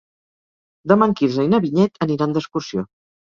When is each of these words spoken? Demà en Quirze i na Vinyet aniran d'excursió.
Demà 0.91 1.07
en 1.09 1.13
Quirze 1.19 1.45
i 1.47 1.51
na 1.51 1.59
Vinyet 1.65 2.01
aniran 2.07 2.33
d'excursió. 2.37 2.87